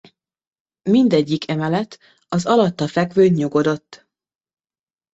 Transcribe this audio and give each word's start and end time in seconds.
Mindegyik 0.89 1.49
emelet 1.49 1.99
az 2.27 2.45
alatta 2.45 2.87
fekvőn 2.87 3.33
nyugodott. 3.33 4.07